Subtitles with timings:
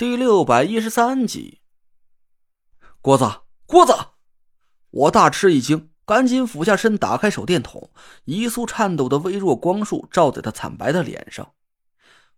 [0.00, 1.60] 第六百一十三集，
[3.02, 3.92] 郭子，郭子，
[4.88, 7.90] 我大吃一惊，赶紧俯下身，打开手电筒，
[8.24, 11.52] 一束颤抖的微弱光束照在他惨白的脸上。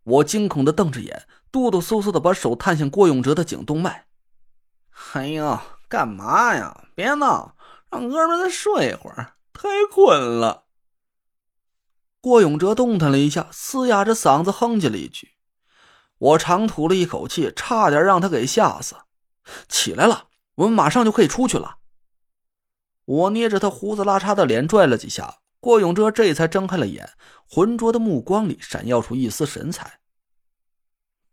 [0.03, 4.08] 我惊恐的瞪着眼，哆哆嗦嗦的把手探向郭永哲的颈动脉。
[5.13, 6.88] 哎呀，干嘛呀？
[6.97, 7.54] 别闹，
[7.92, 10.65] 让哥们再睡一会儿，太困了。
[12.21, 15.29] 郭永哲动弹了一下，嘶哑着嗓子哼唧了一句。
[16.23, 18.95] 我长吐了一口气，差点让他给吓死。
[19.69, 21.79] 起来了，我们马上就可以出去了。
[23.05, 27.11] 我捏着他胡子拉碴的脸拽了几下，郭永哲这才睁开了眼，
[27.49, 29.99] 浑浊的目光里闪耀出一丝神采。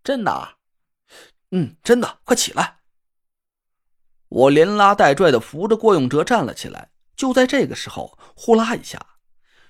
[0.03, 0.55] 真的？
[1.51, 2.21] 嗯，真的。
[2.23, 2.79] 快起来！
[4.27, 6.89] 我连拉带拽的扶着郭永哲站了起来。
[7.15, 8.99] 就在这个时候，呼啦一下，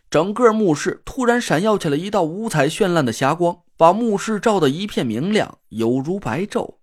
[0.10, 3.62] 整个墓室突然闪耀起了一道五彩绚烂的霞光。
[3.80, 6.80] 把墓室照得一片明亮，犹如白昼。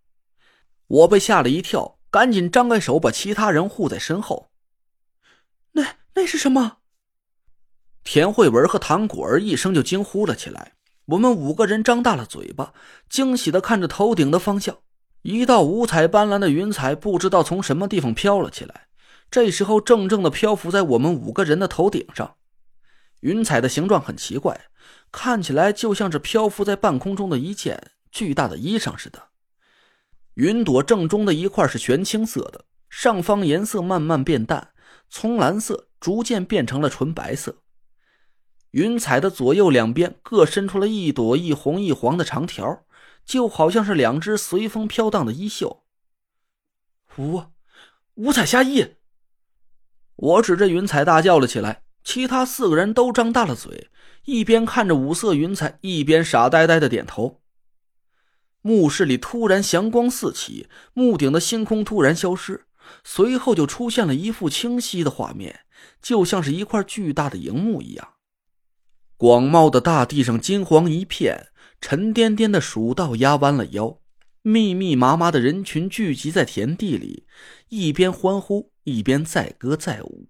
[0.87, 4.49] 我被吓了一跳，赶紧张开手把其他人护在身后。
[5.73, 6.79] 那那是什么？
[8.03, 10.73] 田慧文和唐果儿一声就惊呼了起来。
[11.05, 12.73] 我们五个人张大了嘴巴，
[13.11, 14.79] 惊喜的看着头顶的方向。
[15.21, 18.87] 一道五彩斑斓的云彩不知道从什么地方飘了起来，
[19.31, 22.36] 这时候正正的漂浮在我们五个人的头顶上。
[23.27, 24.69] 云彩的形状很奇怪。
[25.11, 29.31] 看起来就像是漂浮在半空中的一件巨大的衣裳似的。
[30.35, 34.73] 云朵正中的一块是玄青色的，上方颜色慢慢变淡，
[35.09, 37.63] 从蓝色逐渐变成了纯白色。
[38.73, 42.85] 云彩的左右两边各伸出了一朵一红一黄的长条，
[43.25, 45.83] 就好像是两只随风飘荡的衣袖。
[47.17, 47.43] 五
[48.15, 48.97] 五彩霞衣！
[50.17, 53.89] 我指着云彩大叫了起来，其他四个人都张大了嘴。
[54.27, 57.41] 一边看着五色云彩，一边傻呆呆的点头。
[58.63, 62.67] 墓室里突然祥光四起，墓顶的星空突然消失，
[63.03, 65.61] 随后就出现了一幅清晰的画面，
[66.01, 68.15] 就像是一块巨大的荧幕一样。
[69.17, 71.49] 广袤的大地上金黄一片，
[71.81, 73.99] 沉甸甸的蜀道压弯了腰，
[74.43, 77.27] 密密麻麻的人群聚集在田地里，
[77.69, 80.29] 一边欢呼，一边载歌载舞。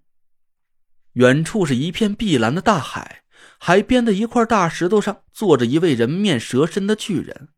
[1.17, 3.23] 远处是一片碧蓝的大海。
[3.57, 7.49] 海边的一块大石头上坐着一位人面蛇身的巨人，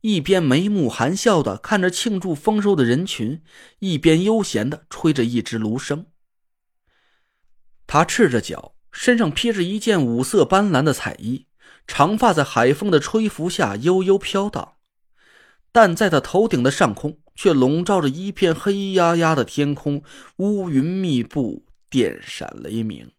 [0.00, 3.40] 一边眉目含笑的看着庆祝丰收的人群，
[3.78, 6.06] 一边悠闲的吹着一支芦笙。
[7.86, 11.46] 他赤着脚，身上披着一件五色斑斓的彩衣，
[11.86, 14.74] 长发在海风的吹拂下悠悠飘荡，
[15.70, 20.02] 但在他头顶的上空却笼罩着一片黑压压的天空，
[20.38, 23.12] 乌云密布，电闪雷鸣。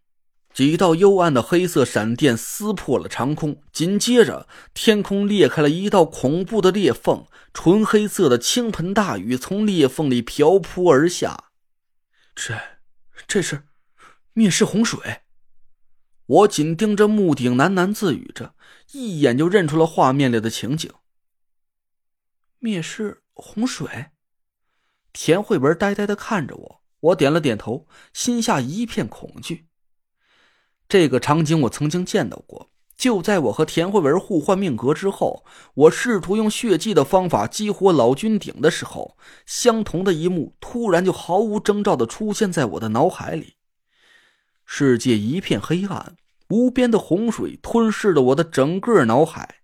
[0.52, 11.52] 几道幽暗的黑色闪电撕破了长空，紧接着天空裂开了一道恐怖的裂缝，纯黑色的倾盆大雨从裂缝里瓢泼而下。
[12.36, 12.60] 这，
[13.28, 13.64] 这是
[14.34, 15.22] 灭世洪水！
[16.26, 18.56] 我紧盯着墓顶，喃喃自语着，
[18.92, 20.92] 一眼就认出了画面里的情景。
[22.60, 24.12] 灭世洪水！
[25.12, 29.68] 田慧文呆呆的看着我，我点了点头，心下一片恐惧。
[30.88, 32.69] 这个场景我曾经见到过。
[32.96, 35.44] 就在我和田慧文互换命格之后，
[35.74, 43.56] 我试图用血祭的方法激活老君鼎的时候，相同的一幕突然就毫无征兆的出现在我的脑海里。
[44.66, 46.16] 世界一片黑暗，
[46.50, 49.56] 无边的洪水吞噬了我的整个脑海。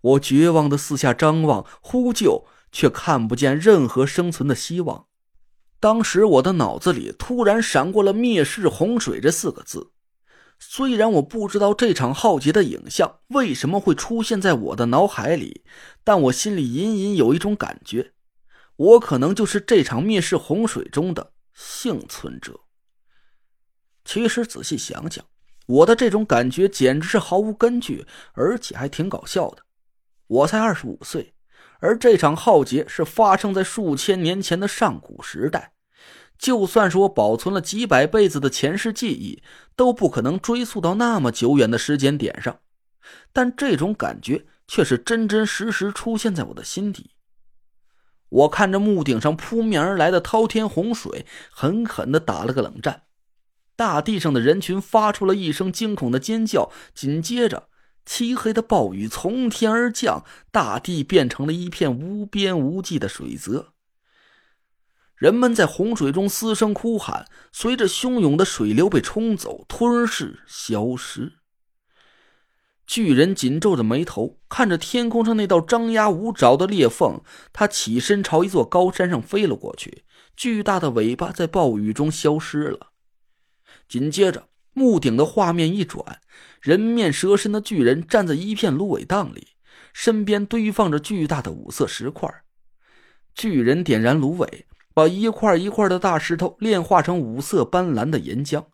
[0.00, 5.06] 我绝望的四下张望，呼救，却看不见任何生存的希望。
[5.82, 9.90] 当时我的脑子里突然闪过了“灭世洪水”这四个字。
[10.56, 15.64] 虽然我不知道这场浩劫的影像为什么会出现在我的脑海里，
[16.04, 18.12] 但我心里隐隐有一种感觉，
[18.76, 22.60] 我可能就是这场灭世洪水中的幸存者。
[24.04, 25.24] 其实仔细想想，
[25.66, 29.64] 我的这种感觉简直是毫无根据，而且还挺搞笑的。
[30.28, 31.34] 我才二十五岁，
[31.80, 35.71] 而这场浩劫是发生在数千年前的上古时代。
[36.38, 39.42] 就算是我保存了几百辈子的前世记忆，
[39.76, 42.58] 都不可能追溯到那么久远的时间点上。
[43.32, 47.10] 但这种感觉却是真真实实出现在我的心底。
[48.28, 53.02] 我看着墓顶上扑面而来的滔天洪水，狠狠的打了个冷战。
[53.76, 57.68] 大地上的人群发出了一声惊恐的尖叫，紧接着，
[58.06, 63.71] 漆黑的暴雨从天而降，大地变成了一片无边无际的水泽。
[65.16, 71.34] 人们在洪水中嘶声哭喊，随着汹涌的水流被冲走、吞噬、消失。
[72.84, 77.22] 巨人紧皱着眉头，看着天空上那道张牙舞爪的裂缝，
[77.52, 80.04] 他起身朝一座高山上飞了过去。
[80.36, 82.88] 巨大的尾巴在暴雨中消失了。
[83.88, 86.20] 紧接着，木顶的画面一转，
[86.60, 89.48] 人面蛇身的巨人站在一片芦苇荡里，
[89.92, 92.28] 身边堆放着巨大的五色石块。
[93.34, 98.64] 巨人点燃芦苇，把一块一块的大石头炼化成五色斑斓的岩浆。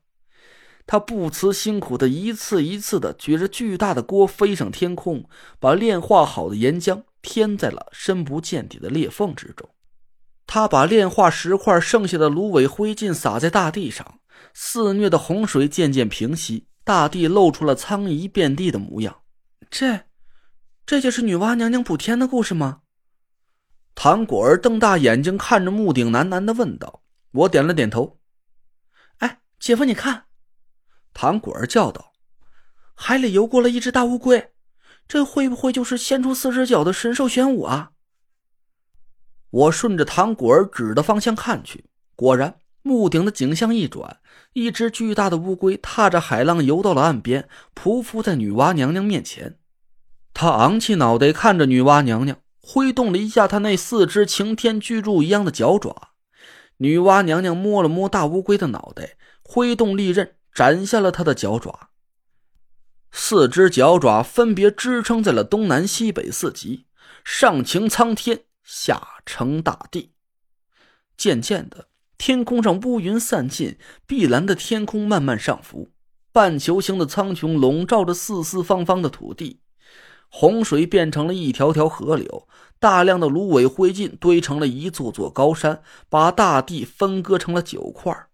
[0.86, 5.28] 他不辞辛苦的一次一次的举着巨大的锅飞上天空，
[5.60, 9.68] 把炼化好的岩浆添在了深不见底的裂缝之中。
[10.46, 14.20] 他把炼化石块剩下的芦苇灰烬撒在大地上，
[14.54, 19.14] 肆虐的洪水渐渐平息，大地露出了苍夷遍地的模样。
[19.68, 20.06] 这，
[20.86, 22.80] 这就是女娲娘娘补天的故事吗？
[24.00, 27.02] 唐果儿瞪大眼睛看着木顶，喃喃的问道。
[27.32, 28.20] 我点了点头。
[29.16, 30.26] 哎，姐夫，你看。
[31.12, 32.12] 唐果儿叫道
[32.94, 34.52] ：“海里游过了一只大乌龟，
[35.08, 37.90] 这会不会就是现出四只脚的神兽玄武啊？”
[39.50, 44.20] 我顺着唐果儿指的方向看去，果然，木顶的景象一转，
[44.52, 49.58] 一只巨大的乌龟踏着海浪游到了岸边，匍匐在女娲娘娘面前。
[50.32, 52.38] 他昂起脑袋看着女娲娘娘，
[52.70, 56.10] 挥动了一下他那四只擎天巨柱一样的脚爪。
[56.76, 60.34] 女娲娘娘摸了摸大乌龟的脑袋，挥动利刃。
[60.54, 61.90] 斩下了他的脚爪，
[63.12, 66.86] 四只脚爪分别支撑在了东南西北四极，
[67.24, 70.14] 上擎苍天，下承大地。
[71.16, 71.86] 渐渐的，
[72.16, 75.90] 天空上乌云散尽，碧蓝的天空慢慢上浮，
[76.32, 79.60] 半球形的苍穹笼罩着四四方方的土地，
[80.28, 82.48] 洪水变成了一条条河流，
[82.78, 88.28] 大量的芦苇灰烬堆成了一座座高山，把大地分割成了九块。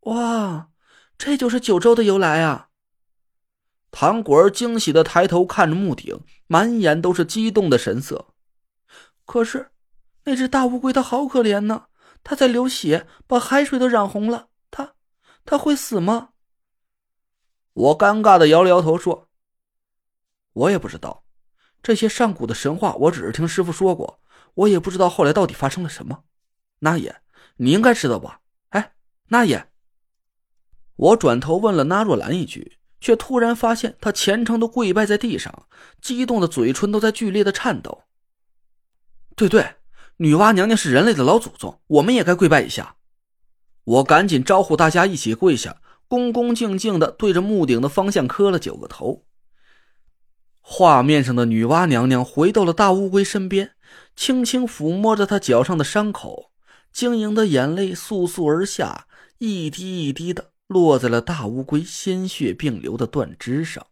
[0.00, 0.70] 哇，
[1.18, 2.68] 这就是九州的由来啊！
[3.90, 8.28] 唐果儿惊喜的抬头看着木顶，满眼都是激动的神色。
[9.26, 9.72] 可是，
[10.24, 11.86] 那只大乌龟它好可怜呢，
[12.22, 14.48] 它在流血，把海水都染红了。
[14.70, 14.94] 它，
[15.44, 16.30] 它会死吗？
[17.72, 19.28] 我尴尬的摇了摇头说
[20.52, 21.24] ：“我也不知道，
[21.82, 24.20] 这些上古的神话，我只是听师傅说过，
[24.54, 26.24] 我也不知道后来到底发生了什么。
[26.80, 27.22] 那爷，
[27.56, 28.40] 你应该知道吧？
[28.70, 28.92] 哎，
[29.28, 29.68] 那爷。”
[30.96, 35.66] 我转头问了纳若兰一句，却突然发现她虔诚的跪拜在地上，
[36.02, 38.02] 激动的嘴唇都在剧烈的颤抖。
[39.34, 39.76] 对对，
[40.18, 42.96] 女娲娘娘是人类的老祖宗，我们也该跪拜一下。
[43.84, 49.24] 我赶紧招呼大家一起跪下，恭恭敬敬的对着墓顶的方向磕了九个头。
[50.72, 53.72] 画面上的女娲娘娘回到了大乌龟身边，
[54.14, 56.52] 轻轻抚摸着它脚上的伤口，
[56.92, 59.08] 晶莹的眼泪簌簌而下，
[59.38, 60.52] 一滴一滴的。
[60.68, 63.84] 落在了大乌龟鲜血并流的断肢上。